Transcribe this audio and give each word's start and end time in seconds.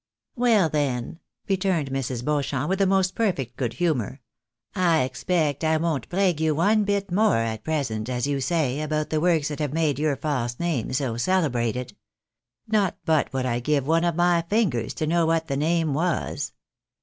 "Well, 0.35 0.67
then," 0.67 1.19
returned 1.47 1.91
Mrs. 1.91 2.25
Beauchamp, 2.25 2.69
with 2.69 2.79
the 2.79 2.87
most 2.87 3.13
perfect 3.13 3.55
good 3.55 3.73
humour," 3.73 4.19
I 4.75 5.03
expect 5.03 5.63
I 5.63 5.77
won't 5.77 6.09
plague 6.09 6.41
you 6.41 6.55
one 6.55 6.85
bit 6.85 7.11
more 7.11 7.37
at 7.37 7.63
present, 7.63 8.09
as 8.09 8.25
you 8.25 8.39
say, 8.41 8.81
about 8.81 9.11
the 9.11 9.21
works 9.21 9.49
that 9.49 9.59
have 9.59 9.73
made 9.73 9.99
your 9.99 10.15
false 10.15 10.59
name 10.59 10.91
so 10.91 11.17
celebrated. 11.17 11.95
Not 12.67 12.97
but 13.05 13.31
what 13.31 13.45
I'd 13.45 13.63
give 13.63 13.85
one 13.85 14.03
of 14.03 14.15
my 14.15 14.41
fingers 14.49 14.95
to 14.95 15.05
know 15.05 15.27
what 15.27 15.45
the 15.45 15.55
name 15.55 15.93
was. 15.93 16.51